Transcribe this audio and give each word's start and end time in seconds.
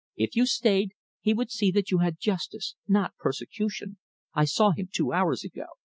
If 0.15 0.35
you 0.35 0.47
stayed, 0.47 0.93
he 1.19 1.31
would 1.31 1.51
see 1.51 1.69
that 1.73 1.91
you 1.91 1.99
had 1.99 2.19
justice 2.19 2.73
not 2.87 3.15
persecution. 3.19 3.99
I 4.33 4.45
saw 4.45 4.71
him 4.71 4.89
two 4.91 5.13
hours 5.13 5.43
ago." 5.43 5.67